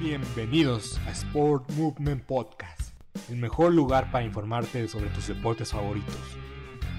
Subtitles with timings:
[0.00, 2.92] Bienvenidos a Sport Movement Podcast,
[3.28, 6.14] el mejor lugar para informarte sobre tus deportes favoritos.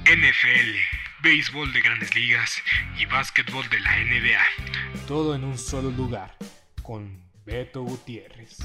[0.04, 0.76] NFL,
[1.24, 2.58] béisbol de grandes ligas
[3.00, 5.08] y básquetbol de la NBA.
[5.08, 6.36] Todo en un solo lugar,
[6.84, 8.58] con Beto Gutiérrez.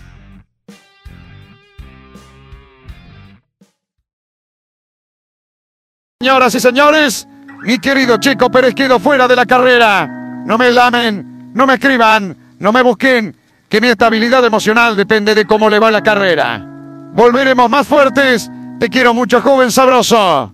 [6.20, 7.28] Señoras y señores,
[7.62, 10.08] mi querido chico Pérez quedó fuera de la carrera.
[10.45, 13.44] No me lamen, no me escriban, no me busquen
[13.75, 16.64] que mi estabilidad emocional depende de cómo le va la carrera.
[17.12, 18.48] Volveremos más fuertes.
[18.78, 20.53] Te quiero mucho, joven sabroso.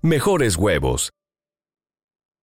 [0.01, 1.11] mejores huevos.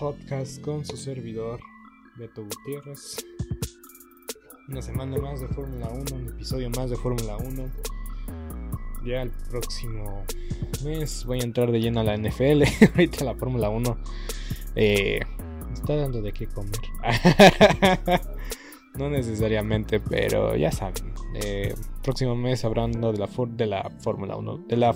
[0.00, 1.60] Podcast con su servidor
[2.16, 3.24] Beto Gutiérrez.
[4.68, 7.70] Una semana más de Fórmula 1, un episodio más de Fórmula 1.
[9.04, 10.24] Ya el próximo
[10.84, 12.64] mes voy a entrar de lleno a la NFL.
[12.94, 13.96] Ahorita la Fórmula 1
[14.74, 15.20] eh,
[15.72, 16.80] está dando de qué comer.
[18.98, 21.14] no necesariamente, pero ya saben.
[21.34, 24.94] Eh, próximo mes hablando de la, de la Fórmula 1, de la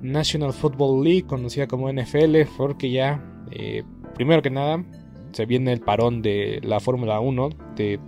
[0.00, 3.82] National Football League, conocida como NFL, porque ya, eh,
[4.14, 4.84] primero que nada,
[5.32, 8.00] se viene el parón de la Fórmula 1 de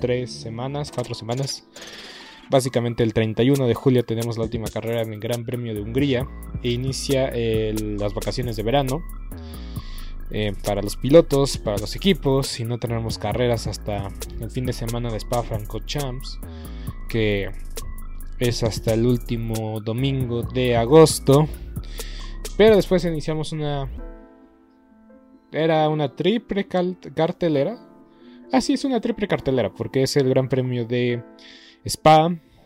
[0.00, 1.66] tres semanas, cuatro semanas.
[2.50, 6.26] Básicamente el 31 de julio tenemos la última carrera en el Gran Premio de Hungría
[6.62, 9.02] e inicia las vacaciones de verano.
[10.32, 14.08] Eh, para los pilotos, para los equipos, y no tenemos carreras hasta
[14.40, 15.42] el fin de semana de Spa
[15.86, 16.38] Champs
[17.08, 17.50] que
[18.40, 21.46] es hasta el último domingo de agosto.
[22.56, 23.88] Pero después iniciamos una...
[25.52, 27.78] Era una triple cartelera.
[28.52, 31.22] Ah, sí, es una triple cartelera porque es el Gran Premio de
[31.84, 32.34] Spa,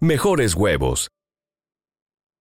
[0.00, 1.10] mejores huevos.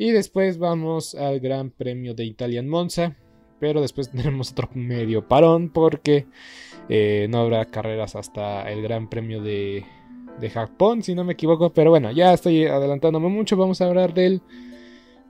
[0.00, 3.18] Y después vamos al Gran Premio de Italian Monza.
[3.58, 6.24] Pero después tenemos otro medio parón porque
[6.88, 9.84] eh, no habrá carreras hasta el Gran Premio de,
[10.40, 11.74] de Japón, si no me equivoco.
[11.74, 13.58] Pero bueno, ya estoy adelantándome mucho.
[13.58, 14.40] Vamos a hablar del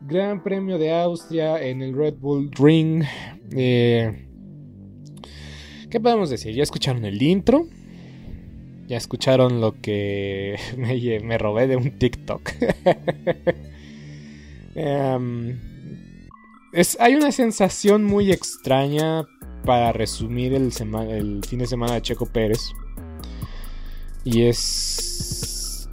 [0.02, 3.02] Gran Premio de Austria en el Red Bull Ring.
[3.56, 4.24] Eh,
[5.90, 6.54] ¿Qué podemos decir?
[6.54, 7.66] Ya escucharon el intro.
[8.86, 12.52] Ya escucharon lo que me, me robé de un TikTok.
[14.74, 15.58] Em,
[16.72, 19.26] es, hay una sensación muy extraña
[19.64, 20.72] para resumir el,
[21.46, 22.72] fin de semana de Checo Pérez.
[24.24, 25.88] Y es...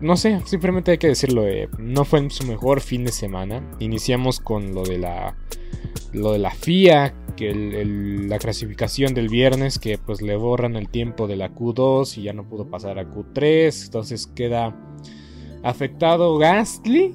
[0.00, 1.46] No sé, simplemente hay que decirlo.
[1.46, 3.62] Eh, no fue su mejor fin de semana.
[3.78, 5.36] Iniciamos con lo de la...
[6.12, 11.26] Lo de la FIA, que la clasificación del viernes, que pues le borran el tiempo
[11.26, 13.86] de la Q2 y ya no pudo pasar a Q3.
[13.86, 14.76] Entonces queda
[15.62, 17.14] afectado Gastly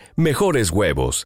[0.15, 1.25] mejores huevos.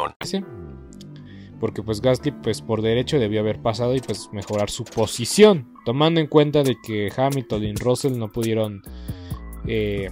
[1.59, 5.73] Porque pues Gasly pues por derecho debió haber pasado y pues mejorar su posición.
[5.85, 8.81] Tomando en cuenta de que Hamilton y Russell no pudieron...
[9.67, 10.09] Eh,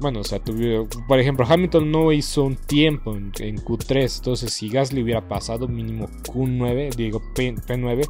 [0.00, 4.18] bueno, o sea, tuvieron, por ejemplo, Hamilton no hizo un tiempo en, Q3.
[4.18, 8.04] Entonces si Gasly hubiera pasado mínimo Q9, digo P, 9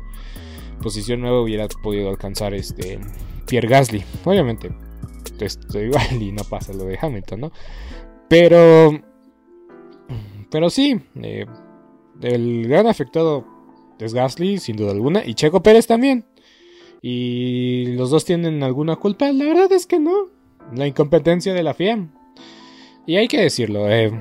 [0.83, 2.99] posición 9 hubiera podido alcanzar este
[3.47, 4.05] Pierre Gasly.
[4.25, 4.71] Obviamente,
[5.41, 7.53] esto igual y no pasa lo de Hamilton, ¿no?
[8.29, 9.01] Pero
[10.55, 11.47] pero sí, eh,
[12.23, 13.45] el gran afectado
[13.99, 16.27] es Gasly, sin duda alguna, y Checo Pérez también.
[17.03, 19.33] Y los dos tienen alguna culpa.
[19.33, 20.29] La verdad es que no.
[20.73, 22.09] La incompetencia de la FIA.
[23.05, 23.91] Y hay que decirlo.
[23.91, 24.13] Eh,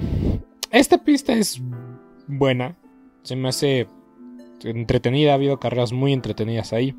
[0.71, 1.61] esta pista es
[2.25, 2.79] buena.
[3.21, 3.85] Se me hace
[4.63, 5.33] entretenida.
[5.33, 6.95] Ha habido carreras muy entretenidas ahí.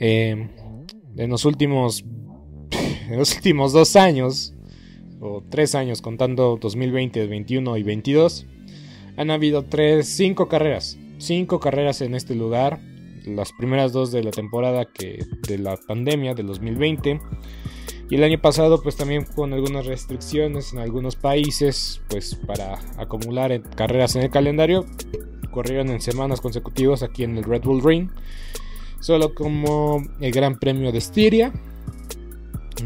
[0.00, 0.48] Eh,
[1.18, 2.02] en los últimos.
[3.10, 4.54] En los últimos dos años
[5.20, 8.46] o tres años contando 2020, 2021 y 22,
[9.16, 12.80] han habido tres, cinco carreras, cinco carreras en este lugar,
[13.24, 17.20] las primeras dos de la temporada que de la pandemia del 2020
[18.10, 23.60] y el año pasado pues también con algunas restricciones en algunos países pues para acumular
[23.76, 24.86] carreras en el calendario
[25.50, 28.10] corrieron en semanas consecutivas aquí en el Red Bull Ring.
[29.00, 31.52] Solo como el Gran Premio de Estiria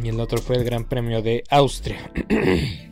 [0.02, 2.10] y el otro fue el Gran Premio de Austria.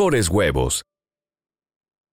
[0.00, 0.89] mejores huevos.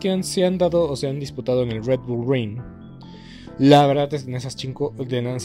[0.00, 2.60] que se han dado o se han disputado en el Red Bull Ring,
[3.58, 4.94] la verdad es que en esas 5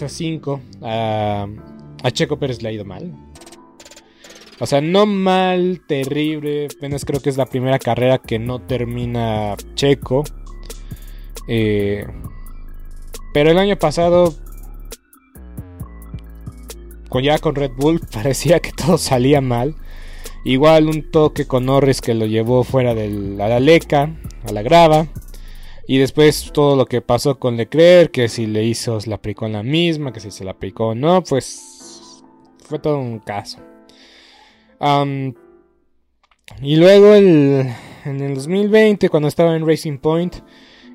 [0.07, 1.47] cinco, a,
[2.11, 3.13] Checo Pérez le ha ido mal.
[4.59, 6.67] O sea, no mal, terrible.
[6.77, 10.23] Apenas creo que es la primera carrera que no termina Checo.
[11.49, 12.07] Eh,
[13.33, 14.33] pero el año pasado,
[17.21, 19.75] ya con Red Bull, parecía que todo salía mal.
[20.45, 24.15] Igual un toque con Norris que lo llevó fuera de la leca,
[24.47, 25.07] a la grava.
[25.87, 29.53] Y después todo lo que pasó con Leclerc, que si le hizo, la aplicó en
[29.53, 32.23] la misma, que si se la aplicó o no, pues
[32.59, 33.57] fue todo un caso.
[36.61, 37.75] y luego en
[38.05, 40.35] el 2020, cuando estaba en Racing Point,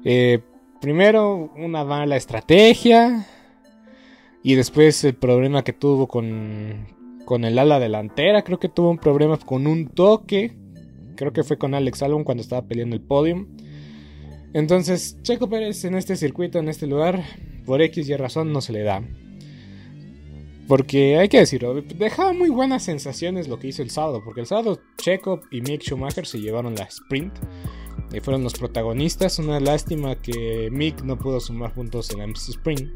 [0.05, 0.39] eh,
[0.81, 3.27] primero una mala estrategia
[4.43, 6.87] y después el problema que tuvo con,
[7.31, 8.43] con el ala delantera.
[8.43, 10.57] Creo que tuvo un problema con un toque.
[11.15, 13.47] Creo que fue con Alex Albon cuando estaba peleando el podium.
[14.53, 17.23] Entonces, Checo Pérez en este circuito, en este lugar,
[17.65, 19.05] por X y razón no se le da.
[20.67, 24.23] Porque hay que decirlo, dejaba muy buenas sensaciones lo que hizo el sábado.
[24.25, 27.39] Porque el sábado Checo y Mick Schumacher se llevaron la sprint.
[28.13, 29.39] Y fueron los protagonistas.
[29.39, 32.91] Una lástima que Mick no pudo sumar puntos en la sprint.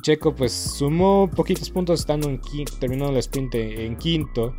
[0.00, 4.54] Checo pues sumó poquitos puntos estando en quinto, terminando el sprint en quinto,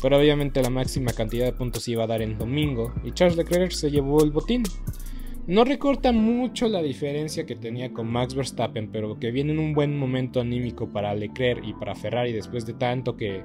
[0.00, 3.72] pero obviamente la máxima cantidad de puntos iba a dar en domingo y Charles Leclerc
[3.72, 4.62] se llevó el botín.
[5.46, 9.74] No recorta mucho la diferencia que tenía con Max Verstappen, pero que viene en un
[9.74, 13.44] buen momento anímico para Leclerc y para Ferrari después de tanto que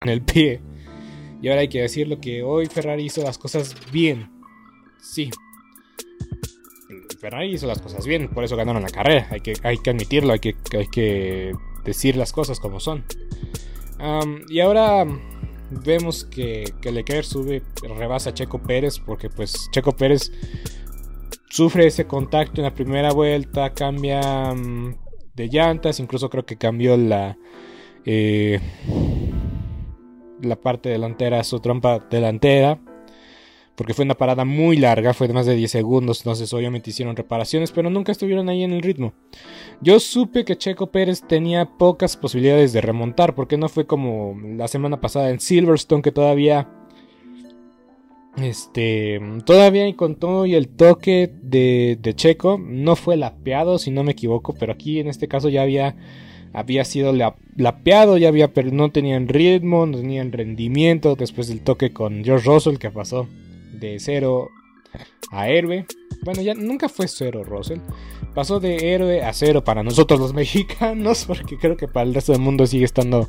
[0.00, 0.60] en el pie.
[1.42, 4.30] Y ahora hay que decirlo que hoy Ferrari hizo las cosas bien.
[5.00, 5.30] Sí.
[7.20, 9.28] Ferrari hizo las cosas bien, por eso ganaron la carrera.
[9.30, 11.52] Hay que, hay que admitirlo, hay que, hay que
[11.84, 13.04] decir las cosas como son.
[14.48, 15.06] y ahora
[15.70, 20.32] vemos que, que Leclerc sube, rebasa a Checo Pérez, porque pues Checo Pérez
[21.48, 24.96] sufre ese contacto en la primera vuelta, cambia mm,
[25.34, 27.36] de llantas, incluso creo que cambió la...
[28.04, 28.60] Eh,
[30.42, 32.80] la parte delantera, su trompa delantera
[33.80, 37.16] porque fue una parada muy larga, fue de más de 10 segundos, entonces obviamente hicieron
[37.16, 39.14] reparaciones, pero nunca estuvieron ahí en el ritmo.
[39.80, 44.68] Yo supe que Checo Pérez tenía pocas posibilidades de remontar, porque no fue como la
[44.68, 46.68] semana pasada en Silverstone, que todavía...
[48.36, 54.12] Este, todavía con todo y el toque de, Checo, no fue lapeado, si no me
[54.12, 55.96] equivoco, pero aquí en este caso ya había
[56.52, 57.12] había sido
[57.56, 62.48] lapeado, ya había, pero no tenían ritmo, no tenían rendimiento después del toque con George
[62.48, 63.28] Russell que pasó
[63.72, 64.50] de cero
[65.30, 65.86] a héroe.
[66.22, 67.78] Bueno, ya nunca fue cero Russell.
[68.34, 72.32] Pasó de héroe a cero para nosotros los mexicanos, porque creo que para el resto
[72.32, 73.28] del mundo sigue estando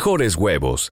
[0.01, 0.91] mejores huevos.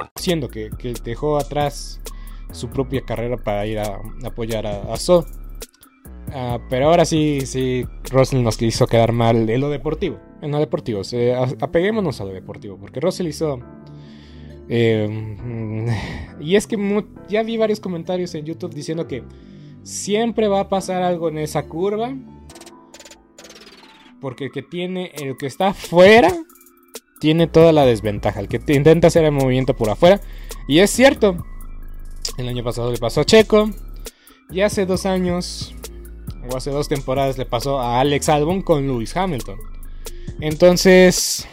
[0.15, 0.69] Siendo que,
[1.03, 2.01] dejó atrás
[2.51, 5.25] su propia carrera para ir a, apoyar a, So.
[6.33, 10.19] Ah, pero ahora sí, sí, Russell nos quiso quedar mal en lo deportivo.
[10.41, 11.01] En lo deportivo,
[11.59, 13.59] apeguémonos a lo deportivo, porque Russell hizo...
[14.69, 19.23] Eh, mm, y es que ya vi varios comentarios en YouTube diciendo que
[19.83, 22.15] siempre va a pasar algo en esa curva.
[24.19, 26.31] Porque el que tiene, el que está fuera
[27.21, 28.39] tiene toda la desventaja.
[28.39, 30.19] El que intenta hacer el movimiento por afuera.
[30.67, 31.45] Y es cierto.
[32.35, 33.69] El año pasado le pasó a Checo.
[34.49, 35.75] Y hace dos años.
[36.49, 39.59] O hace dos temporadas le pasó a Alex Albon con Lewis Hamilton.
[40.39, 41.47] Entonces.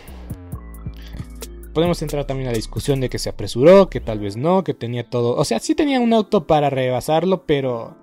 [1.74, 4.72] Podemos entrar también a la discusión de que se apresuró, que tal vez no, que
[4.72, 5.36] tenía todo.
[5.36, 7.94] O sea, sí tenía un auto para rebasarlo, pero.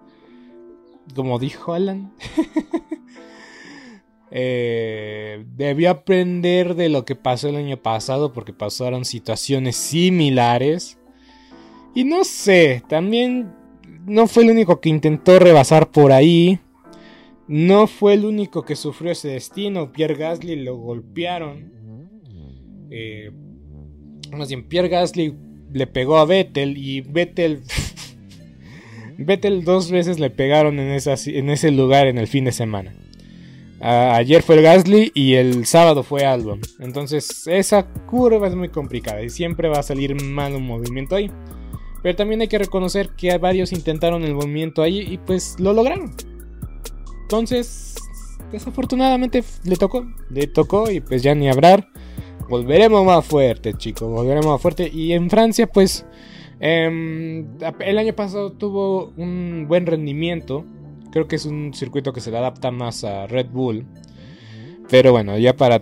[1.15, 2.13] Como dijo Alan.
[4.37, 10.99] Eh, debió aprender de lo que pasó el año pasado porque pasaron situaciones similares.
[11.93, 13.53] Y no sé, también
[14.05, 16.59] no fue el único que intentó rebasar por ahí.
[17.47, 19.93] No fue el único que sufrió ese destino.
[19.93, 21.71] Pierre Gasly lo golpearon.
[22.91, 23.31] Eh,
[24.33, 25.33] más bien, Pierre Gasly
[25.71, 27.61] le pegó a Vettel y Vettel...
[29.17, 32.93] Vettel dos veces le pegaron en, en ese lugar en el fin de semana
[33.85, 36.59] ayer fue el Gasly y el sábado fue Albon.
[36.79, 41.29] Entonces esa curva es muy complicada y siempre va a salir mal un movimiento ahí.
[42.01, 46.13] Pero también hay que reconocer que varios intentaron el movimiento ahí y pues lo lograron.
[47.23, 47.95] Entonces,
[48.51, 50.05] desafortunadamente le tocó.
[50.29, 51.87] Le tocó y pues ya ni hablar.
[52.47, 54.07] Volveremos más fuerte, chicos.
[54.07, 54.89] Volveremos más fuerte.
[54.91, 56.05] Y en Francia, pues...
[56.59, 57.47] Em,
[57.79, 60.63] el año pasado tuvo un buen rendimiento
[61.15, 63.85] Creo que es un circuito que se le adapta más a Red Bull.
[64.89, 65.81] Pero bueno, ya para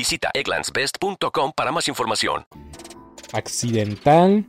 [0.00, 2.46] Visita egglandsbest.com para más información.
[3.34, 4.46] Accidental.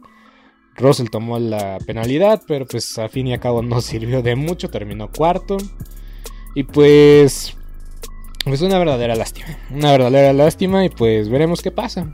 [0.78, 4.70] Russell tomó la penalidad, pero pues a fin y a cabo no sirvió de mucho,
[4.70, 5.58] terminó cuarto.
[6.56, 7.58] Y pues...
[8.46, 9.48] Pues una verdadera lástima.
[9.70, 12.10] Una verdadera lástima y pues veremos qué pasa.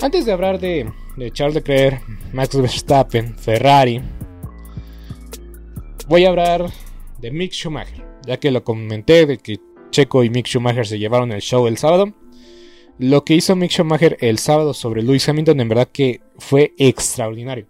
[0.00, 2.00] Antes de hablar de, de Charles Leclerc,
[2.32, 4.00] Max Verstappen, Ferrari,
[6.06, 6.70] voy a hablar
[7.18, 8.06] de Mick Schumacher.
[8.24, 9.58] Ya que lo comenté de que
[9.94, 12.12] Checo y Mick Schumacher se llevaron el show el sábado.
[12.98, 17.68] Lo que hizo Mick Schumacher el sábado sobre Lewis Hamilton en verdad que fue extraordinario.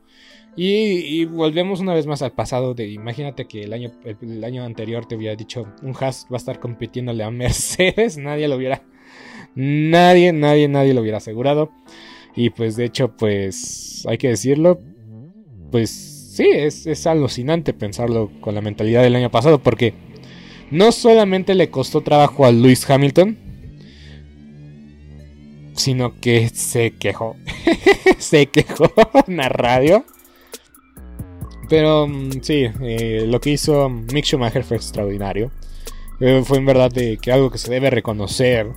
[0.57, 5.05] Y, volvemos una vez más al pasado de imagínate que el año, el, año anterior
[5.05, 8.83] te hubiera dicho un Haas va a estar compitiéndole a Mercedes, nadie lo hubiera,
[9.55, 11.73] nadie, nadie, nadie lo hubiera asegurado.
[12.37, 14.81] Y pues de hecho, pues hay que decirlo,
[15.71, 19.93] pues sí, es, es alucinante pensarlo con la mentalidad del año pasado porque
[20.71, 23.39] no solamente le costó trabajo a Lewis Hamilton,
[25.75, 27.37] sino que se quejó.
[28.19, 28.91] se quejó
[29.27, 30.05] en la radio.
[31.69, 35.51] Pero mm, sí, eh, lo que hizo Mick Schumacher fue extraordinario.
[36.21, 38.71] Eh, fue en verdad de que algo que se debe reconocer.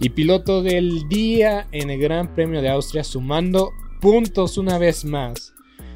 [0.00, 5.54] Y piloto del día en el Gran Premio de Austria, sumando puntos una vez más.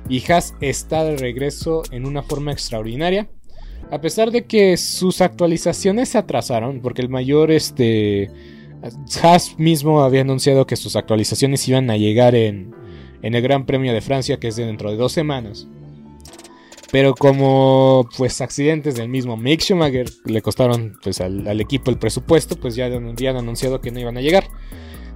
[0.09, 3.29] Y Haas está de regreso en una forma extraordinaria.
[3.90, 8.31] A pesar de que sus actualizaciones se atrasaron, porque el mayor este
[9.22, 12.74] Haas mismo había anunciado que sus actualizaciones iban a llegar en,
[13.22, 15.66] en el Gran Premio de Francia, que es dentro de dos semanas.
[16.90, 22.57] Pero como pues accidentes del mismo Mick Schumacher le costaron pues al, equipo el presupuesto,
[22.57, 24.44] pues ya habían anunciado que no iban a llegar.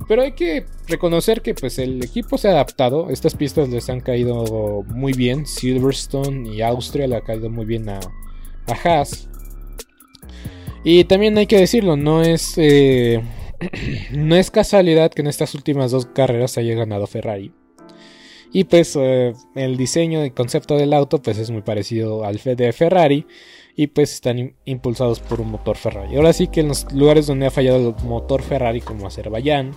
[0.07, 3.09] Pero hay que reconocer que pues el equipo se ha adaptado.
[3.09, 5.47] Estas pistas les han caído muy bien.
[5.47, 8.01] Silverstone y Austria le ha caído muy bien a,
[10.85, 13.23] Y también hay que decirlo, no es, eh,
[14.13, 17.53] no es casualidad que en estas últimas dos carreras haya ganado Ferrari.
[18.53, 22.73] Y pues eh, el diseño y concepto del auto pues es muy parecido al de
[22.73, 23.27] Ferrari
[23.77, 26.17] y pues están impulsados por un motor Ferrari.
[26.17, 29.73] Ahora sí que en los lugares donde ha fallado el motor Ferrari como Azerbaiyán,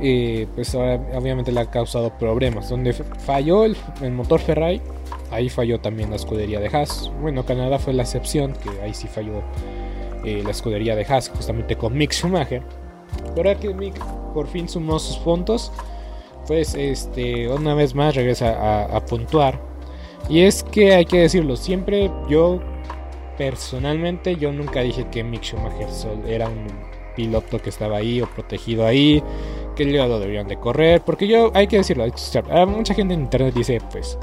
[0.00, 2.68] eh, pues obviamente le ha causado problemas.
[2.68, 3.76] Donde falló el
[4.12, 4.80] motor Ferrari,
[5.30, 7.10] Ahí falló también la escudería de Haas.
[7.20, 9.42] Bueno, Canadá fue la excepción, que ahí sí falló
[10.24, 12.62] eh, la escudería de Haas, justamente con Mick Schumacher.
[13.34, 13.94] Pero que Mick
[14.34, 15.72] por fin sumó sus puntos,
[16.46, 19.60] pues este, una vez más regresa a, puntuar.
[20.28, 22.60] Y es que hay que decirlo, siempre yo
[23.38, 25.88] personalmente yo nunca dije que Mick Schumacher
[26.26, 26.66] era un
[27.16, 29.22] piloto que estaba ahí o protegido ahí,
[29.74, 32.04] que el lo deberían de correr, porque yo hay que decirlo,
[32.66, 34.18] mucha gente en internet dice pues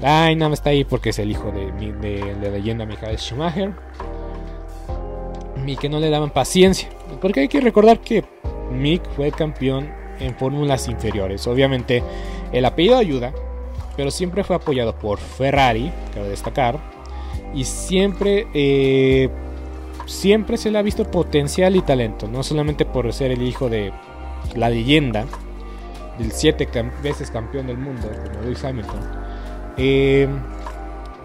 [0.00, 3.72] Más está ahí porque es el hijo de, de, leyenda Michael Schumacher.
[5.66, 6.88] Y que no le daban paciencia.
[7.20, 8.24] Porque hay que recordar que
[8.70, 9.88] Mick fue campeón
[10.20, 11.46] en fórmulas inferiores.
[11.46, 12.02] Obviamente
[12.52, 13.32] el apellido ayuda,
[13.96, 16.78] pero siempre fue apoyado por Ferrari, cabe destacar.
[17.54, 19.30] Y siempre, eh,
[20.04, 22.28] siempre se le ha visto potencial y talento.
[22.28, 23.92] No solamente por ser el hijo de
[24.54, 25.24] la leyenda,
[26.18, 26.68] del siete
[27.02, 29.25] veces campeón del mundo, como Lewis Hamilton
[29.76, 30.28] eh,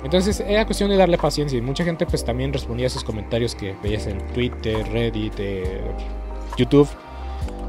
[0.03, 3.55] entonces era cuestión de darle paciencia y mucha gente pues también respondía a esos comentarios
[3.55, 5.81] que veías en Twitter, Reddit, eh,
[6.57, 6.89] YouTube.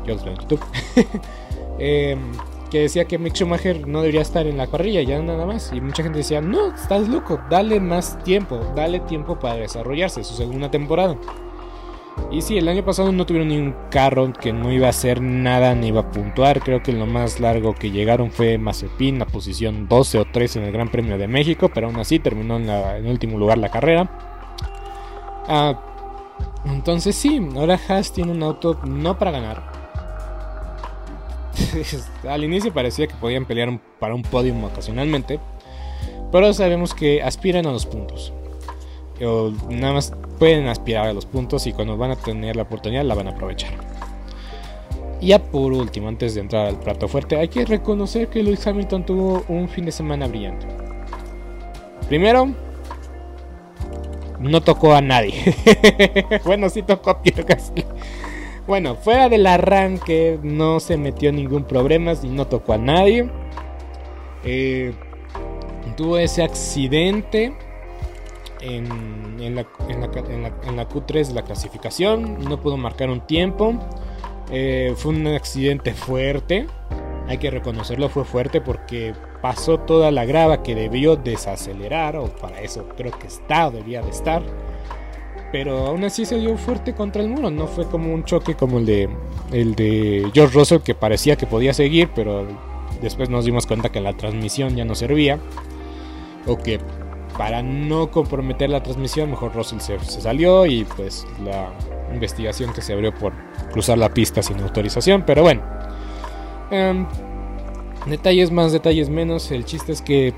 [0.07, 0.65] Yo los veo en YouTube.
[1.79, 2.33] Em,
[2.71, 5.73] que decía que Mick Schumacher no debería estar en la parrilla, ya nada más.
[5.75, 10.35] Y mucha gente decía, no, estás loco, dale más tiempo, dale tiempo para desarrollarse, su
[10.35, 11.17] segunda temporada.
[12.31, 15.21] Y sí, el año pasado no tuvieron ni un carro que no iba a hacer
[15.21, 16.61] nada ni iba a puntuar.
[16.61, 20.65] Creo que lo más largo que llegaron fue Mazepin, la posición 12 o 13 en
[20.67, 24.11] el Gran Premio de México, pero aún así terminó en, último lugar la carrera.
[25.47, 25.79] Ah,
[26.65, 29.63] entonces sí, ahora Haas tiene un auto no para ganar.
[32.29, 35.39] Al inicio parecía que podían pelear para un podium ocasionalmente,
[36.31, 38.33] pero sabemos que aspiran a los puntos.
[39.21, 43.15] Nada más pueden aspirar a los puntos y cuando van a tener la oportunidad la
[43.15, 43.73] van a aprovechar.
[45.21, 48.67] Y ya por último, antes de entrar al plato fuerte, hay que reconocer que Lewis
[48.67, 50.67] Hamilton tuvo un fin de semana brillante.
[52.09, 52.53] Primero,
[54.41, 55.55] no tocó a nadie.
[56.45, 57.85] bueno, sí tocó a Pierre Gasly.
[58.67, 63.31] Bueno, fuera del arranque no se metió ningún problema y no tocó a nadie.
[64.45, 64.93] Eh,
[65.97, 67.55] tuvo ese accidente
[68.63, 72.45] en, la, Q3 de la clasificación.
[72.45, 73.75] No pudo marcar un tiempo.
[74.51, 76.67] Eh, fue un accidente fuerte.
[77.29, 82.61] Hay que reconocerlo, fue fuerte porque pasó toda la grava que debió desacelerar, o para
[82.61, 84.43] eso creo que está, debía de estar.
[85.53, 88.79] Pero aún así se dio fuerte contra el muro, no fue como un choque como
[88.79, 89.09] el de,
[89.53, 92.47] el de George Russell que parecía que podía seguir, pero
[93.01, 95.39] después nos dimos cuenta que la transmisión ya no servía.
[96.47, 96.81] O que
[97.43, 101.73] para no comprometer la transmisión, mejor Russell se, salió y pues la
[102.15, 103.33] investigación que se abrió por
[103.73, 105.25] cruzar la pista sin autorización.
[105.27, 105.61] Pero bueno,
[106.71, 107.05] em,
[108.07, 109.51] detalles más, detalles menos.
[109.51, 110.33] El chiste es que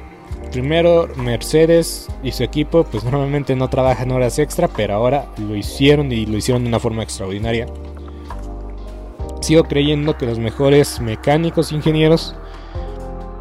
[0.50, 6.10] primero Mercedes y su equipo pues normalmente no trabajan horas extra, pero ahora lo hicieron
[6.10, 7.66] y lo hicieron de una forma extraordinaria.
[9.42, 12.34] Sigo creyendo que los mejores mecánicos, ingenieros,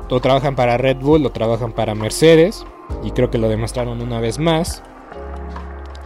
[0.09, 2.65] o trabajan para Red Bull o trabajan para Mercedes
[3.03, 4.83] y creo que lo demostraron una vez más.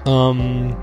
[0.06, 0.74] Um,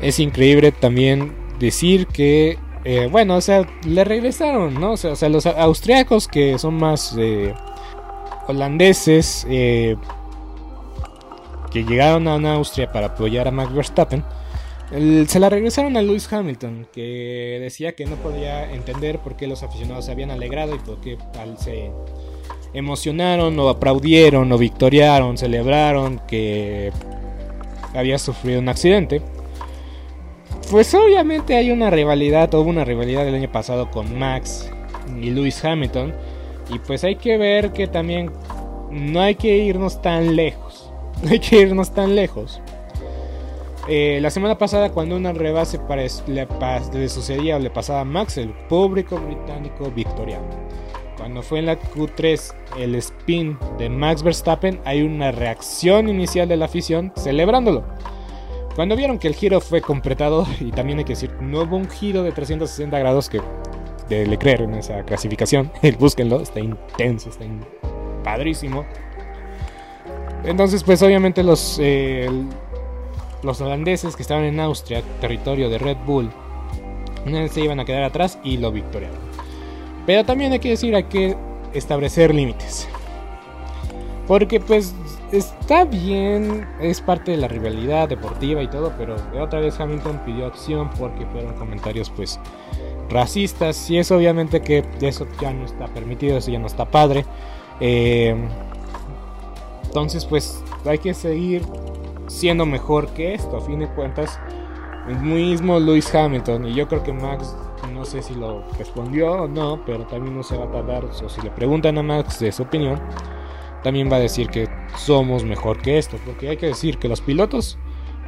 [0.00, 4.92] es increíble también decir que, eh, bueno, o sea, le regresaron, ¿no?
[4.92, 7.54] O sea, los austriacos que son más eh,
[8.48, 9.96] holandeses, eh,
[11.70, 14.24] que llegaron a Austria para apoyar a Max Verstappen,
[15.26, 19.62] se la regresaron a Lewis Hamilton, que decía que no podía entender por qué los
[19.62, 21.16] aficionados se habían alegrado y por qué
[21.58, 21.90] se
[22.74, 26.92] emocionaron o aplaudieron o victoriaron, celebraron que
[27.94, 29.22] había sufrido un accidente.
[30.70, 34.70] Pues obviamente hay una rivalidad, hubo una rivalidad el año pasado con Max
[35.20, 36.14] y Lewis Hamilton.
[36.70, 38.30] Y pues hay que ver que también
[38.90, 40.88] no hay que irnos tan lejos.
[41.22, 42.60] No hay que irnos tan lejos.
[43.86, 45.78] Eh, la semana pasada cuando una rebase
[46.26, 46.48] le,
[46.92, 50.46] le sucedía o le pasaba a Max, el público británico victoriano.
[51.22, 56.56] Cuando fue en la Q3 el spin de Max Verstappen, hay una reacción inicial de
[56.56, 57.84] la afición celebrándolo.
[58.74, 61.88] Cuando vieron que el giro fue completado, y también hay que decir, no hubo un
[61.88, 63.40] giro de 360 grados que
[64.08, 67.44] de Leclerc en esa clasificación, búsquenlo, está intenso, está
[68.24, 68.84] padrísimo.
[70.42, 72.28] Entonces, pues obviamente los, eh,
[73.44, 76.32] los holandeses que estaban en Austria, territorio de Red Bull,
[77.48, 79.31] se iban a quedar atrás y lo victoriaron.
[80.06, 81.36] Pero también hay que decir, hay que
[81.72, 82.88] establecer límites.
[84.26, 84.94] Porque pues
[85.32, 90.46] está bien, es parte de la rivalidad deportiva y todo, pero otra vez Hamilton pidió
[90.46, 92.38] acción porque fueron comentarios pues
[93.08, 97.24] racistas y eso obviamente que eso ya no está permitido, eso ya no está padre.
[97.80, 98.36] Eh,
[99.84, 101.62] entonces pues hay que seguir
[102.28, 104.38] siendo mejor que esto, a fin de cuentas.
[105.08, 107.56] El mismo Lewis Hamilton y yo creo que Max
[107.90, 111.04] no sé si lo respondió o no, pero también no se va a tardar.
[111.04, 113.00] O si le preguntan a Max de su opinión,
[113.82, 116.16] también va a decir que somos mejor que esto.
[116.24, 117.78] Porque hay que decir que los pilotos,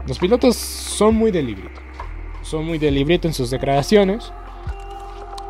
[0.06, 1.56] los pilotos son muy de.
[2.42, 4.32] Son muy de librito en sus declaraciones.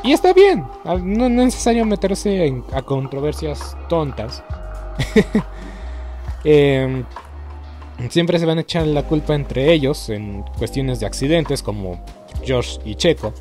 [0.03, 4.45] Y está bien, no es necesario meterse a controversias tontas.
[6.47, 7.07] Em,
[8.11, 12.05] siempre se van a echar la culpa entre ellos en cuestiones de accidentes como
[12.45, 13.33] George y Checo.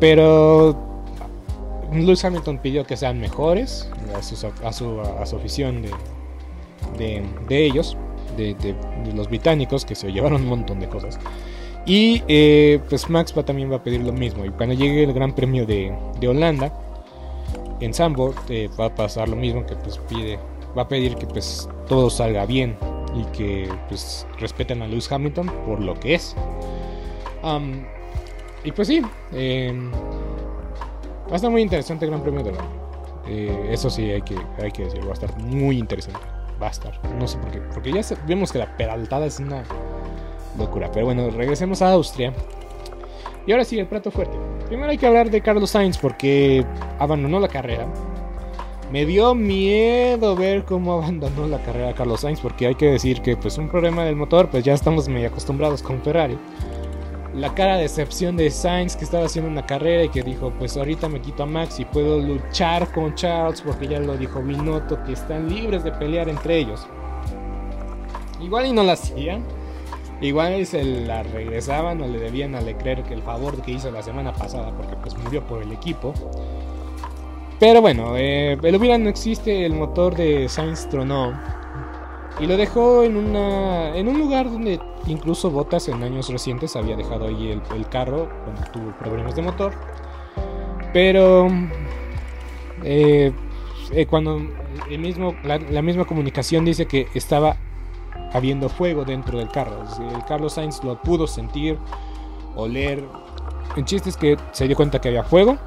[0.00, 0.76] Pero
[1.92, 4.22] Lewis Hamilton pidió que sean mejores a,
[4.72, 5.00] su,
[5.36, 5.82] afición
[6.98, 7.96] de, ellos,
[8.36, 8.74] de,
[9.14, 11.18] los británicos, que se llevaron un montón de cosas.
[11.84, 14.44] Y eh, pues Max va, también va a pedir lo mismo.
[14.44, 15.92] Y cuando llegue el Gran Premio de,
[16.26, 16.72] Holanda,
[17.80, 20.38] en Zandvoort eh, va a pasar lo mismo, que pues pide,
[20.76, 22.76] va a pedir que pues todo salga bien
[23.14, 26.36] y que pues respeten a Lewis Hamilton por lo que es.
[28.64, 32.70] Y pues sí, em, va a estar muy interesante el Gran Premio de Holanda.
[33.26, 36.20] Eh, eso sí, hay que, hay que decirlo, va a estar muy interesante.
[36.60, 37.60] Va a estar, no sé por qué.
[37.72, 39.64] Porque ya vemos que la peraltada es una
[40.56, 40.90] locura.
[40.92, 42.32] Pero bueno, regresemos a Austria.
[43.46, 44.36] Y ahora sí, el plato fuerte.
[44.68, 46.64] Primero hay que hablar de Carlos Sainz porque
[47.00, 47.88] abandonó la carrera.
[48.92, 53.36] Me dio miedo ver cómo abandonó la carrera Carlos Sainz porque hay que decir que
[53.36, 56.38] pues un problema del motor, pues ya estamos medio acostumbrados con Ferrari
[57.34, 60.76] la cara de decepción de Sainz que estaba haciendo una carrera y que dijo, pues
[60.76, 65.02] ahorita me quito a Max y puedo luchar con Charles porque ya lo dijo Binotto
[65.04, 66.86] que están libres de pelear entre ellos.
[68.40, 69.44] Igual y no la hacían.
[70.20, 74.32] Igual se la regresaban o le debían a Leclerc el favor que hizo la semana
[74.32, 76.14] pasada porque pues murió por el equipo.
[77.58, 81.32] Pero bueno, eh, el hubiera no existe, el motor de Sainz tronó.
[82.40, 86.96] Y lo dejó en, una, en un lugar donde incluso Botas en años recientes había
[86.96, 89.72] dejado ahí el, carro cuando tuvo problemas de motor.
[90.92, 91.48] Pero
[92.82, 93.32] eh,
[93.92, 94.40] eh, cuando
[94.90, 97.56] el mismo, la, misma comunicación dice que estaba
[98.32, 99.84] habiendo fuego dentro del carro.
[100.14, 101.78] El Carlos Sainz lo pudo sentir,
[102.56, 103.04] oler.
[103.76, 105.58] El chiste es que se dio cuenta que había fuego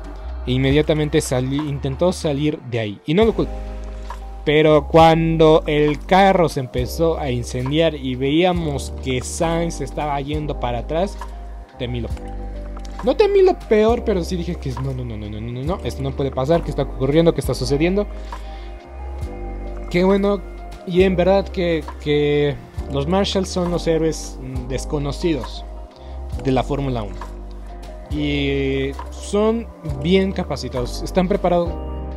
[0.45, 3.01] e inmediatamente intentó salir de ahí.
[3.05, 3.33] Y no lo.
[4.45, 10.79] Pero cuando el carro se empezó a incendiar y veíamos que Sainz estaba yendo para
[10.79, 11.17] atrás,
[11.79, 12.31] temí lo peor.
[13.03, 15.79] No temí lo peor, pero sí dije que no, no, no, no, no, no, no,
[15.83, 17.33] esto no puede pasar, ¿qué está ocurriendo?
[17.33, 18.07] ¿Qué está sucediendo?
[19.89, 20.41] Qué bueno,
[20.87, 22.55] y en verdad que, que
[22.91, 25.65] los Marshalls son los héroes desconocidos
[26.43, 27.15] de la Fórmula 1.
[28.11, 29.67] Y son
[30.03, 31.69] bien capacitados, están preparados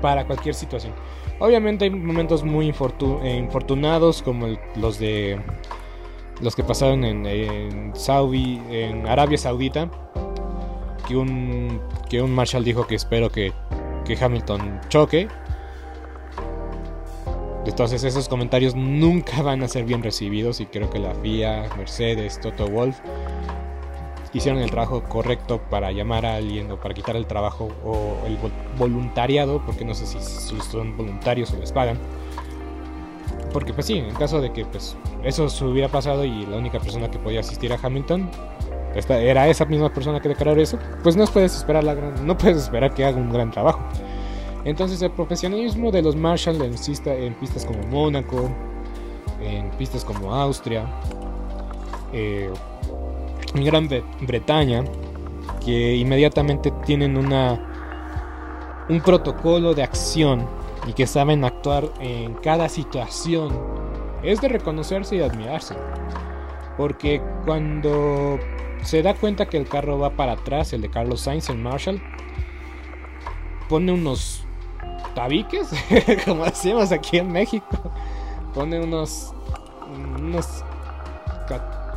[0.02, 0.92] para cualquier situación.
[1.40, 5.40] Obviamente hay momentos muy eh, infortunados como los de
[6.40, 9.90] los que pasaron en, Saudi, en Arabia Saudita,
[11.07, 13.53] que un, que un Marshall dijo que espero que,
[14.05, 15.29] que Hamilton choque.
[17.66, 22.40] Entonces esos comentarios nunca van a ser bien recibidos y creo que la FIA, Mercedes,
[22.40, 22.98] Toto Wolf
[24.32, 28.38] hicieron el trabajo correcto para llamar a alguien o para quitar el trabajo o el
[28.78, 30.18] voluntariado, porque no sé si
[30.60, 31.98] son voluntarios o les pagan.
[33.52, 36.78] Porque pues sí, en caso de que pues eso se hubiera pasado y la única
[36.78, 38.30] persona que podía asistir a Hamilton
[39.08, 42.58] era esa misma persona que declaró eso, pues no puedes esperar la gran, no puedes
[42.58, 43.80] esperar que haga un gran trabajo.
[44.64, 48.50] Entonces el profesionalismo de los Marshall en, en pistas como Mónaco,
[49.40, 50.86] en pistas como Austria,
[52.12, 52.50] eh,
[53.54, 53.88] en Gran
[54.20, 54.84] Bretaña,
[55.64, 57.68] que inmediatamente tienen una
[58.88, 60.46] un protocolo de acción
[60.87, 63.58] y que saben actuar en cada situación,
[64.22, 65.74] es de reconocerse y admirarse.
[66.76, 68.38] Porque cuando
[68.82, 72.00] se da cuenta que el carro va para atrás, el de Carlos Sainz, en Marshall,
[73.68, 74.44] pone unos
[75.14, 75.70] tabiques,
[76.24, 77.66] como decimos aquí en México,
[78.54, 79.34] pone unos,
[80.18, 80.64] unos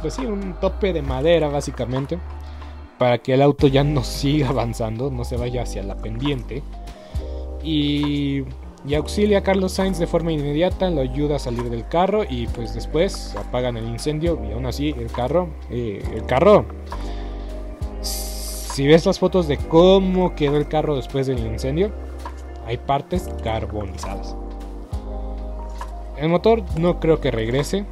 [0.01, 2.17] pues sí, un tope de madera básicamente,
[2.97, 6.63] para que el auto ya no siga avanzando, no se vaya hacia la pendiente.
[7.63, 8.43] Y,
[8.85, 12.47] y, auxilia a Carlos Sainz de forma inmediata, lo ayuda a salir del carro y
[12.47, 16.65] pues después apagan el incendio y aún así el carro, eh, el carro,
[18.01, 21.91] si ves las fotos de cómo quedó el carro después del incendio,
[22.65, 24.35] hay partes carbonizadas.
[26.17, 27.85] El motor no creo que regrese,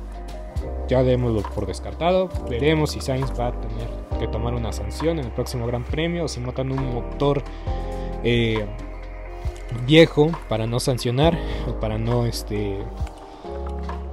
[0.88, 2.30] ya démoslo por descartado.
[2.50, 3.88] Veremos si Sainz va a tener
[4.20, 7.44] que tomar una sanción en el próximo Gran Premio o si notan un motor
[8.24, 8.66] eh,
[9.86, 12.80] viejo para no sancionar o para no este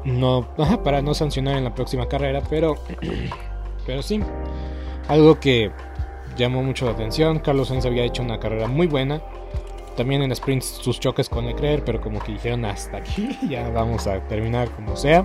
[0.05, 0.47] no
[0.85, 2.77] para no sancionar en la próxima carrera, pero
[3.87, 4.23] pero sí
[5.09, 5.71] algo que
[6.37, 7.39] llamó mucho la atención.
[7.39, 9.21] Carlos Sainz había hecho una carrera muy buena.
[9.97, 14.07] También en sprints sus choques con Leclerc, pero como que dijeron hasta aquí, ya vamos
[14.07, 15.25] a terminar como sea.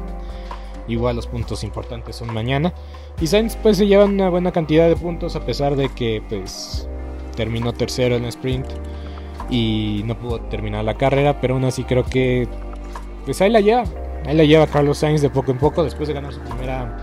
[0.87, 2.73] Igual los puntos importantes son mañana.
[3.19, 6.87] Y Sainz pues se lleva una buena cantidad de puntos a pesar de que pues
[7.35, 8.67] terminó tercero en el sprint
[9.49, 12.47] y no pudo terminar la carrera, pero aún así creo que
[13.25, 13.83] pues ahí la lleva.
[14.25, 16.97] Ahí la lleva Carlos Sainz de poco en poco después de ganar su primera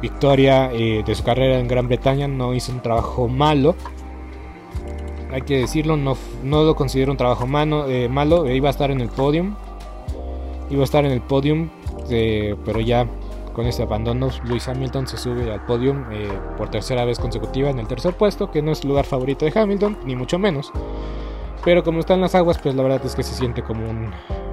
[0.00, 2.28] victoria eh, de su carrera en Gran Bretaña.
[2.28, 3.74] No hizo un trabajo malo.
[5.32, 8.48] Hay que decirlo, no, no lo considero un trabajo malo, eh, malo.
[8.50, 9.54] Iba a estar en el podium.
[10.70, 11.70] Iba a estar en el podium
[12.08, 13.06] pero ya
[13.52, 17.78] con este abandono, Luis Hamilton se sube al podio eh, por tercera vez consecutiva en
[17.78, 20.72] el tercer puesto, que no es el lugar favorito de Hamilton, ni mucho menos.
[21.64, 23.84] Pero como están las aguas, pues la verdad es que se siente como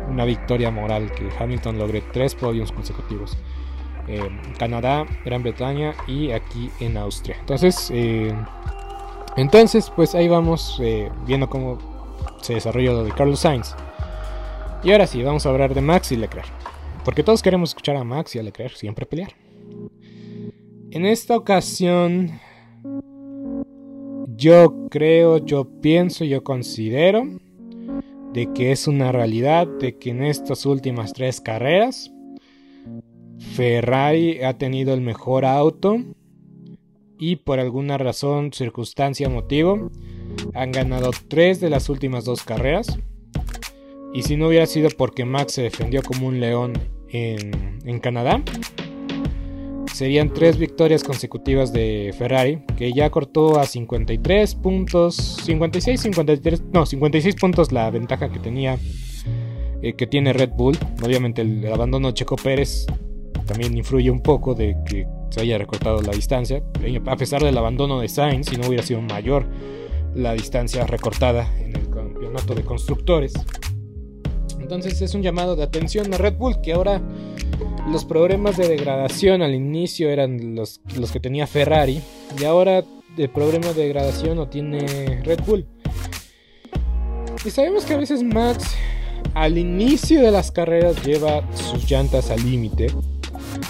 [0.10, 3.38] una victoria moral que Hamilton logre tres podios consecutivos.
[4.08, 7.38] Eh, Canadá, Gran Bretaña y aquí en Austria.
[7.40, 8.34] Entonces, eh,
[9.38, 10.82] entonces pues ahí vamos
[11.26, 11.78] viendo cómo
[12.42, 13.76] se desarrolla lo de Carlos Sainz.
[14.84, 16.59] Y ahora sí, vamos a hablar de Max y Leclerc.
[17.04, 19.34] Porque todos queremos escuchar a Max y a Leclerc siempre pelear.
[20.92, 22.40] En esta ocasión,
[24.36, 27.24] yo creo, yo pienso, yo considero
[28.34, 32.12] de que es una realidad de que en estas últimas tres carreras
[33.40, 35.98] Ferrari ha tenido el mejor auto
[37.18, 39.92] y por alguna razón, circunstancia, motivo,
[40.54, 42.98] han ganado tres de las últimas dos carreras.
[44.14, 46.74] Y si no hubiera sido porque Max se defendió como un león
[47.10, 48.42] en, Canadá,
[49.94, 56.86] serían tres victorias consecutivas de Ferrari, que ya cortó a 53 puntos, 56, 53, no,
[56.86, 58.78] 56 puntos la ventaja que tenía
[59.82, 60.78] eh, que tiene Red Bull.
[61.04, 62.86] Obviamente el abandono de Checo Pérez
[63.46, 66.64] también influye un poco de que se haya recortado la distancia.
[67.06, 69.46] A pesar del abandono de Sainz, si no hubiera sido mayor
[70.16, 73.34] la distancia recortada en el campeonato de constructores.
[74.70, 77.02] Entonces es un llamado de atención a Red Bull que ahora
[77.92, 82.04] los problemas de degradación al inicio eran los, los que tenía Ferrari
[82.40, 82.84] y ahora
[83.18, 85.66] el problema de degradación lo tiene Red Bull.
[87.44, 88.76] Y sabemos que a veces Max
[89.34, 92.94] al inicio de las carreras lleva sus llantas al límite.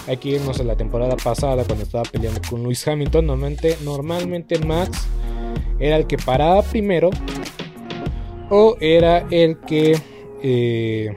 [0.06, 3.24] Hay que irnos a la temporada pasada cuando estaba peleando con Lewis Hamilton.
[3.24, 5.08] Normalmente, normalmente Max
[5.78, 7.08] era el que paraba primero
[8.50, 10.09] o era el que
[10.42, 11.16] eh,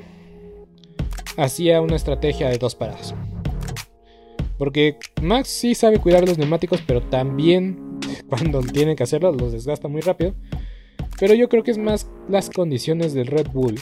[1.38, 3.14] hacía una estrategia de dos paradas.
[4.58, 8.00] Porque Max sí sabe cuidar los neumáticos, pero también
[8.30, 10.36] cuando tiene que hacerlo los desgasta muy rápido.
[11.20, 13.80] Pero yo creo que es más las condiciones del Red Bull.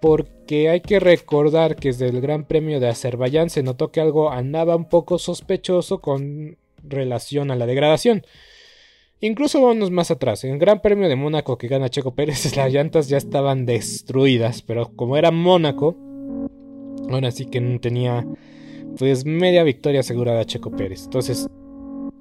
[0.00, 4.32] Porque hay que recordar que desde el Gran Premio de Azerbaiyán se notó que algo
[4.32, 8.24] andaba un poco sospechoso con relación a la degradación.
[9.22, 10.42] Incluso vamos más atrás.
[10.42, 14.62] En el Gran Premio de Mónaco que gana Checo Pérez, las llantas ya estaban destruidas.
[14.62, 15.96] Pero como era Mónaco,
[17.08, 18.26] ahora sí que tenía
[18.98, 21.04] pues media victoria asegurada Checo Pérez.
[21.04, 21.48] Entonces,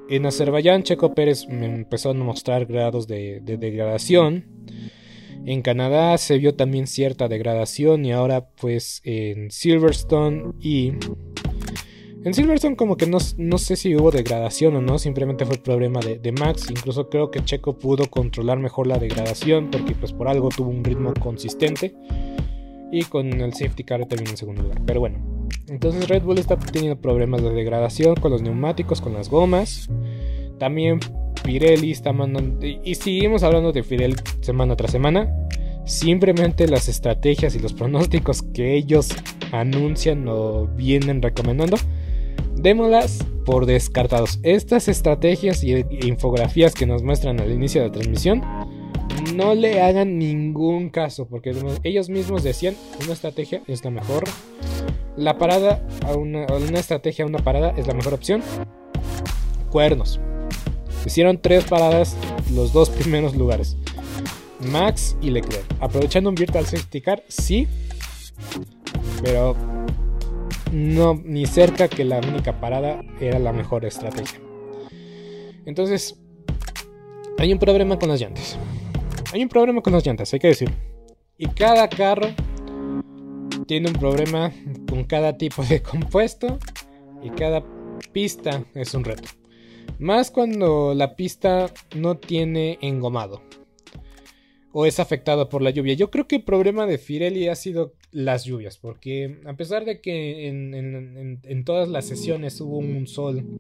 [0.10, 4.46] en Azerbaiyán, Checo Pérez empezó a mostrar grados de, degradación.
[5.44, 10.92] En Canadá se vio también cierta degradación y ahora pues en Silverstone y
[12.24, 16.32] en Silverstone como que no, sé si hubo degradación o no, simplemente fue problema de,
[16.32, 16.70] Max.
[16.70, 20.84] Incluso creo que Checo pudo controlar mejor la degradación porque pues por algo tuvo un
[20.84, 21.96] ritmo consistente.
[22.92, 24.82] Y con el safety car terminó en segundo lugar.
[24.86, 29.30] Pero bueno, entonces Red Bull está teniendo problemas de degradación con los neumáticos, con las
[29.30, 29.90] gomas.
[30.60, 31.00] También
[31.44, 32.64] Pirelli está mandando...
[32.84, 35.34] Y seguimos hablando de Pirelli semana tras semana.
[35.86, 39.10] Simplemente las estrategias y los pronósticos que ellos
[39.52, 41.78] anuncian o vienen recomendando
[42.62, 44.40] démoslas por descartados.
[44.44, 48.42] Estas estrategias y infografías que nos muestran al inicio de la transmisión,
[49.36, 54.24] no le hagan ningún caso, porque ellos mismos decían, una estrategia es la mejor.
[55.18, 58.42] La parada a una, una estrategia a una parada es la mejor opción.
[59.70, 60.20] Cuernos.
[61.06, 62.16] Hicieron tres paradas
[62.54, 63.78] los dos primeros lugares.
[64.72, 65.66] Max y Leclerc.
[65.80, 67.68] Aprovechando un Virtual Safety Car, sí.
[69.24, 69.56] Pero
[70.72, 74.40] no, ni cerca que la única parada era la mejor estrategia.
[75.66, 76.18] Entonces,
[77.38, 78.58] hay un problema con las llantas.
[79.34, 80.72] Hay un problema con las llantas, hay que decir.
[81.38, 82.30] Y cada carro
[83.68, 84.52] tiene un problema
[84.90, 86.60] con cada tipo de compuesto
[87.24, 87.64] y cada
[88.12, 89.30] pista es un reto.
[90.00, 93.42] Más cuando la pista no tiene engomado
[94.72, 95.94] o es afectado por la lluvia.
[95.94, 100.02] Yo creo que el problema de Firelli ha sido las lluvias, porque a pesar de
[100.02, 103.60] que en, todas las sesiones hubo un sol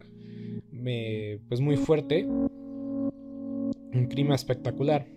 [1.47, 5.07] pues muy fuerte, un clima espectacular.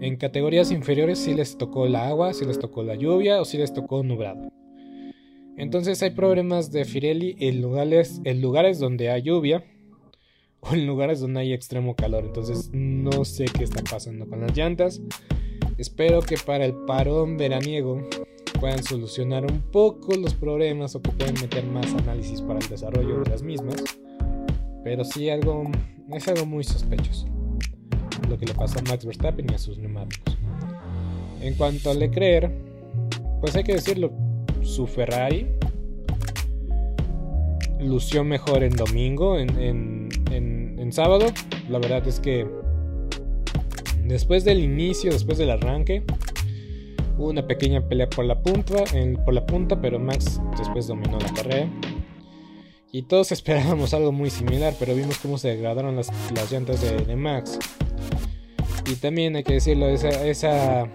[0.00, 3.58] En categorías inferiores sí les tocó la agua, sí les tocó la lluvia o sí
[3.58, 4.50] les tocó nublado.
[5.56, 9.64] Entonces hay problemas de Firelli en lugares, en lugares donde hay lluvia
[10.60, 12.24] o en lugares donde hay extremo calor.
[12.24, 15.02] Entonces no sé qué está pasando con las llantas.
[15.76, 18.08] Espero que para el parón veraniego
[18.60, 23.20] puedan solucionar un poco los problemas o que puedan meter más análisis para el desarrollo
[23.20, 23.82] de las mismas.
[24.84, 25.64] Pero sí algo
[26.12, 27.26] es algo muy sospechoso
[28.28, 30.38] lo que le pasó a Max Verstappen y a sus neumáticos.
[31.42, 32.52] En cuanto a Leclerc,
[33.40, 34.12] pues hay que decirlo,
[34.62, 35.48] su Ferrari
[37.80, 41.26] lució mejor en domingo, en, en sábado.
[41.68, 42.46] La verdad es que
[44.04, 46.04] después del inicio, después del arranque,
[47.20, 48.82] Una pequeña pelea por la punta,
[49.26, 51.70] por la punta, pero Max después dominó la carrera.
[52.90, 56.10] Y todos esperábamos algo muy similar, pero vimos cómo se degradaron las,
[56.50, 57.58] llantas de, Max.
[58.90, 60.88] Y también hay que decirlo, esa, esa,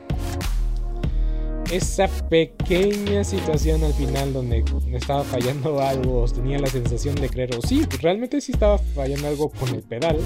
[1.71, 7.61] esa pequeña situación al final donde estaba fallando algo, tenía la sensación de creer, o
[7.61, 10.17] sí, realmente sí estaba fallando algo con el pedal,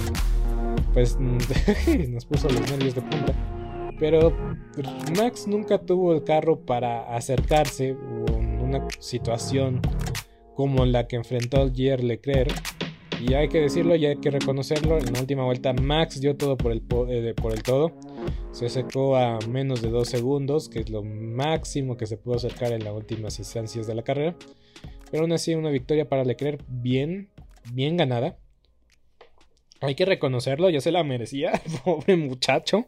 [0.93, 1.17] pues
[2.09, 3.48] nos puso los nervios de punta.
[3.99, 4.33] Pero
[5.17, 9.81] Max nunca tuvo el carro para acercarse en una situación
[10.55, 12.53] como la que enfrentó ayer Leclerc.
[13.21, 14.97] Y hay que decirlo y hay que reconocerlo.
[14.97, 17.33] En la última vuelta Max dio todo por el, eh,
[17.63, 17.91] todo.
[18.51, 22.71] Se acercó a menos de 2 segundos, que es lo máximo que se pudo acercar
[22.71, 24.35] en las últimas instancias de la carrera.
[25.11, 27.29] Pero aún así una victoria para Leclerc bien,
[27.73, 28.37] bien ganada.
[29.81, 32.87] Hay que reconocerlo, ya se la merecía, pobre muchacho.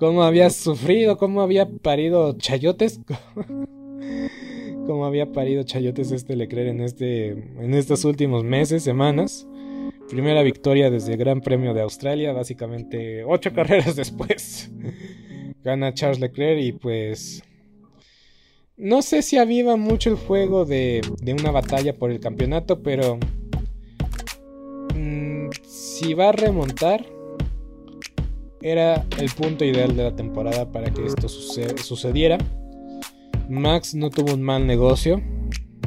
[0.00, 3.00] Cómo había sufrido, cómo había parido chayotes.
[4.86, 9.46] cómo había parido chayotes este Leclerc en, este, en estos últimos meses, semanas.
[10.08, 14.72] Primera victoria desde el Gran Premio de Australia, básicamente ocho carreras después.
[15.62, 17.44] Gana Charles Leclerc y pues...
[18.78, 23.18] No sé si aviva mucho el juego de, de una batalla por el campeonato, pero...
[24.96, 27.04] Mm, si va a remontar,
[28.62, 32.38] era el punto ideal de la temporada para que esto sucediera.
[33.48, 35.22] Max no tuvo un mal negocio.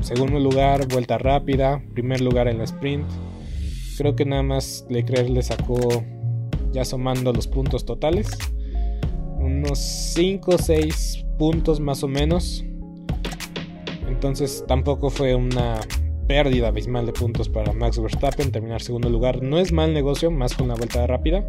[0.02, 1.82] Segundo lugar, vuelta rápida.
[1.94, 3.06] Primer lugar en la sprint.
[3.98, 5.78] Creo que nada más Leclerc le sacó,
[6.72, 8.28] ya sumando los puntos totales,
[9.38, 12.66] unos 5 o 6 puntos más o menos.
[14.08, 15.80] Entonces tampoco fue una
[16.28, 18.52] pérdida abismal de puntos para Max Verstappen.
[18.52, 21.48] Terminar segundo lugar no es mal negocio, más con una vuelta rápida.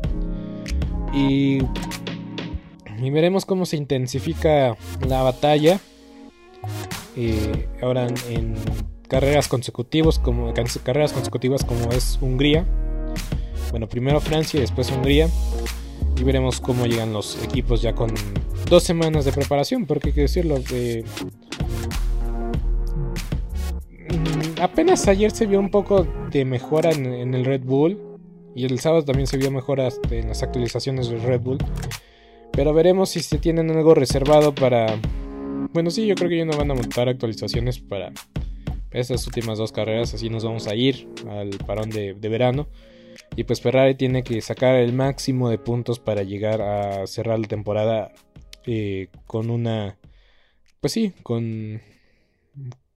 [1.15, 1.59] Y,
[2.99, 5.81] y veremos cómo se intensifica la batalla
[7.17, 8.57] eh, ahora en,
[9.09, 10.53] carreras consecutivas como
[10.83, 12.67] carreras consecutivas como es Hungría.
[13.71, 15.29] Bueno, primero Francia y después Hungría.
[16.17, 18.13] Y veremos cómo llegan los equipos ya con
[18.69, 21.05] dos semanas de preparación, porque hay que decirlo, de...
[24.11, 27.99] Mm, apenas ayer se vio un poco de mejora en, el Red Bull.
[28.55, 31.59] Y el sábado también se vio mejoras en las actualizaciones del Red Bull.
[32.53, 34.99] Pero veremos si se tienen algo reservado para
[35.75, 38.13] bueno, sí, yo creo que ya no van a montar actualizaciones para
[38.93, 40.15] estas últimas dos carreras.
[40.15, 42.69] Así nos vamos a ir al parón de, verano.
[43.35, 47.49] Y pues Ferrari tiene que sacar el máximo de puntos para llegar a cerrar la
[47.49, 48.13] temporada
[48.67, 49.99] eh, con una...
[50.81, 51.81] Pues sí, con,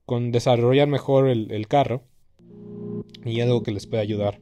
[0.06, 2.04] con desarrollar mejor el, el, carro.
[3.24, 4.38] Y algo que les pueda ayudar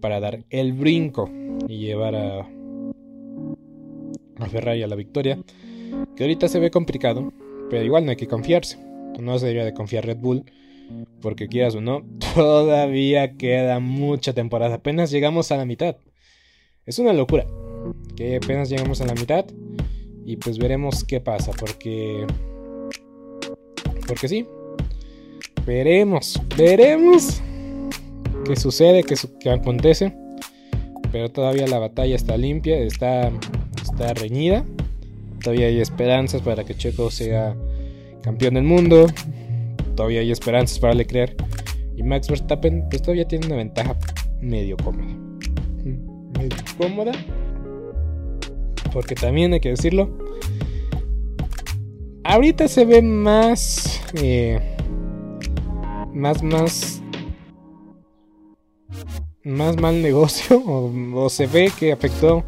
[0.00, 1.30] para dar el brinco
[1.68, 2.40] y llevar a,
[4.38, 5.38] a Ferrari a la victoria.
[6.16, 7.32] Que ahorita se ve complicado.
[7.70, 8.78] Pero igual no hay que confiarse.
[9.18, 10.44] No se debería de confiar Red Bull.
[11.20, 12.02] Porque quieras o no,
[12.34, 14.76] todavía queda mucha temporada.
[14.76, 15.96] Apenas llegamos a la mitad.
[16.86, 17.46] Es una locura.
[18.16, 19.44] Que apenas llegamos a la mitad.
[20.24, 21.52] Y pues veremos qué pasa.
[21.58, 22.26] Porque...
[24.06, 24.46] Porque sí.
[25.66, 26.40] Veremos.
[26.56, 27.42] Veremos.
[28.44, 30.14] Qué sucede, qué, qué acontece.
[31.12, 32.78] Pero todavía la batalla está limpia.
[32.78, 33.30] Está,
[33.82, 34.64] está reñida.
[35.42, 37.56] Todavía hay esperanzas para que Checo sea
[38.22, 39.06] campeón del mundo.
[39.94, 41.34] Todavía hay esperanzas para creer
[41.96, 43.96] Y Max Verstappen pues todavía tiene una ventaja
[44.40, 45.08] medio cómoda.
[46.38, 47.12] Medio cómoda.
[48.92, 50.16] Porque también hay que decirlo.
[52.24, 54.00] Ahorita se ve más...
[54.14, 54.60] Eh,
[56.12, 57.02] más, más...
[59.44, 60.62] Más mal negocio.
[61.14, 62.44] O, se ve que afectó...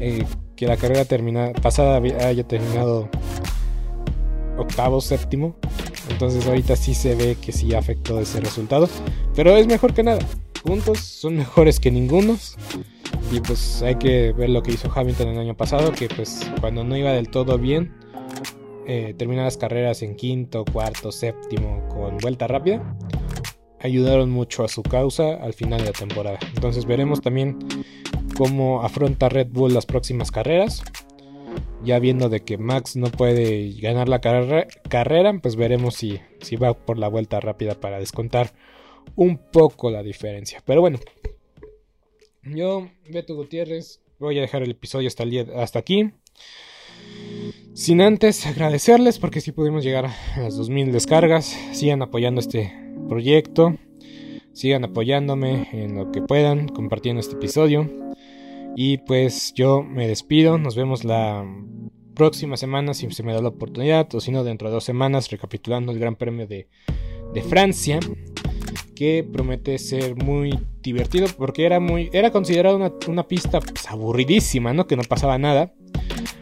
[0.00, 0.24] Eh,
[0.56, 3.08] que la carrera termina, pasada haya terminado
[4.56, 5.54] octavo, séptimo.
[6.10, 8.88] Entonces ahorita sí se ve que sí afectó ese resultado.
[9.34, 10.20] Pero es mejor que nada.
[10.64, 12.56] Puntos son mejores que ningunos.
[13.30, 15.92] Y pues hay que ver lo que hizo Hamilton el año pasado.
[15.92, 17.94] Que pues cuando no iba del todo bien.
[18.88, 22.96] Eh, terminar las carreras en quinto, cuarto, séptimo con vuelta rápida.
[23.80, 26.38] Ayudaron mucho a su causa al final de la temporada.
[26.54, 27.58] Entonces veremos también
[28.36, 30.82] cómo afronta Red Bull las próximas carreras.
[31.84, 36.74] Ya viendo de que Max no puede ganar la carrera, pues veremos si, si va
[36.74, 38.52] por la vuelta rápida para descontar
[39.14, 40.62] un poco la diferencia.
[40.64, 40.98] Pero bueno,
[42.42, 45.24] yo, Beto Gutiérrez, voy a dejar el episodio hasta,
[45.56, 46.10] hasta aquí.
[47.74, 51.56] Sin antes agradecerles porque si pudimos llegar a las 2000 descargas.
[51.72, 53.76] Sigan apoyando este proyecto.
[54.52, 57.90] Sigan apoyándome en lo que puedan, compartiendo este episodio.
[58.74, 61.46] Y pues yo me despido, nos vemos la
[62.14, 65.30] próxima semana si se me da la oportunidad, o si no dentro de dos semanas,
[65.30, 66.68] recapitulando el Gran Premio de,
[67.48, 68.00] Francia,
[68.94, 72.76] que promete ser muy divertido porque era muy era considerado
[73.08, 74.86] una, pista pues, aburridísima, ¿no?
[74.86, 75.74] Que no pasaba nada.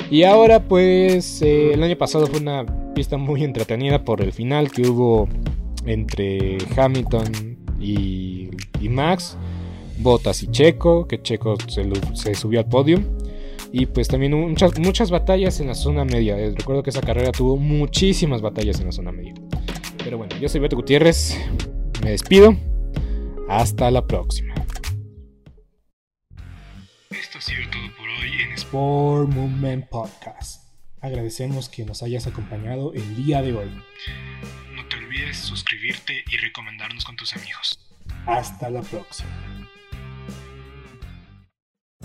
[0.09, 4.71] Y ahora pues eh, el año pasado fue una pista muy entretenida por el final
[4.71, 5.29] que hubo
[5.87, 9.37] entre Hamilton y, y Max.
[9.99, 13.01] Botas y Checo, que Checo se, subió al podio.
[13.73, 16.39] Y pues también muchas, muchas batallas en la zona media.
[16.39, 19.35] Eh, recuerdo que esa carrera tuvo muchísimas batallas en la zona media.
[20.03, 21.37] Pero bueno, yo soy Beto Gutiérrez.
[22.03, 22.57] Me despido.
[23.49, 24.55] Hasta la próxima.
[27.11, 30.63] Esto ha sido todo por hoy en Sport Movement Podcast.
[31.01, 33.71] Agradecemos que nos hayas acompañado el día de hoy.
[35.35, 37.79] Suscribirte y recomendarnos con tus amigos.
[38.27, 39.31] Hasta la próxima.